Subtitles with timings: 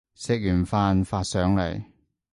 [0.15, 1.83] 食完飯發上嚟